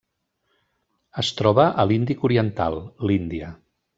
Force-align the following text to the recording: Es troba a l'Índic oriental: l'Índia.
Es 1.23 1.29
troba 1.41 1.67
a 1.83 1.85
l'Índic 1.91 2.25
oriental: 2.31 2.81
l'Índia. 3.11 3.55